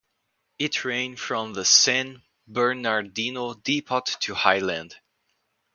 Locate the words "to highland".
4.21-4.95